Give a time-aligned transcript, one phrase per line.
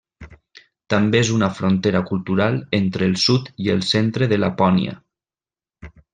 [0.93, 4.97] També és una frontera cultural entre el sud i el centre de la Lapònia.